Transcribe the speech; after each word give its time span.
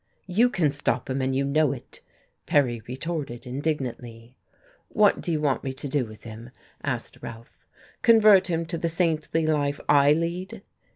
"You 0.25 0.49
can 0.49 0.71
stop 0.71 1.11
him, 1.11 1.21
and 1.21 1.35
you 1.35 1.45
know 1.45 1.73
it," 1.73 2.01
Perry 2.47 2.81
retorted 2.87 3.45
indignantly. 3.45 4.35
"What 4.89 5.21
do 5.21 5.31
you 5.31 5.39
want 5.39 5.63
me 5.63 5.73
to 5.73 5.87
do 5.87 6.05
with 6.05 6.23
him?" 6.23 6.49
asked 6.83 7.19
Ralph. 7.21 7.67
"Convert 8.01 8.47
him 8.49 8.65
to 8.65 8.79
the 8.79 8.89
saintly 8.89 9.45
life 9.45 9.79
I 9.87 10.13
lead?" 10.13 10.63